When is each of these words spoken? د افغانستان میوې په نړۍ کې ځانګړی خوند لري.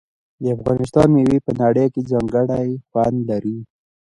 د 0.41 0.43
افغانستان 0.57 1.07
میوې 1.15 1.39
په 1.45 1.51
نړۍ 1.61 1.87
کې 1.93 2.07
ځانګړی 2.11 2.69
خوند 2.89 3.17
لري. 3.29 3.57